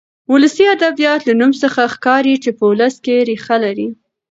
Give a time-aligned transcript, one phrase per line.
[0.31, 3.87] ولسي ادبيات له نوم څخه ښکاري چې په ولس کې ريښه لري.